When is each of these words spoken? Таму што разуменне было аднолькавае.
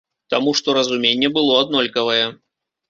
Таму 0.33 0.53
што 0.61 0.75
разуменне 0.79 1.31
было 1.37 1.61
аднолькавае. 1.67 2.23